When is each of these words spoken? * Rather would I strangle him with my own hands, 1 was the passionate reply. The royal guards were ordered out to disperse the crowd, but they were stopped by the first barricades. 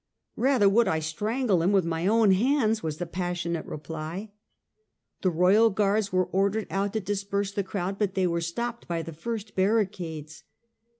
* 0.17 0.35
Rather 0.35 0.67
would 0.67 0.87
I 0.87 0.97
strangle 0.97 1.61
him 1.61 1.71
with 1.71 1.85
my 1.85 2.07
own 2.07 2.31
hands, 2.31 2.81
1 2.81 2.87
was 2.87 2.97
the 2.97 3.05
passionate 3.05 3.67
reply. 3.67 4.31
The 5.21 5.29
royal 5.29 5.69
guards 5.69 6.11
were 6.11 6.25
ordered 6.25 6.65
out 6.71 6.93
to 6.93 6.99
disperse 6.99 7.51
the 7.51 7.61
crowd, 7.61 7.99
but 7.99 8.15
they 8.15 8.25
were 8.25 8.41
stopped 8.41 8.87
by 8.87 9.03
the 9.03 9.13
first 9.13 9.53
barricades. 9.53 10.43